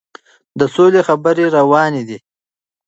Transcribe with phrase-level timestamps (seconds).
[0.59, 2.17] د سولې خبرې روانې وې.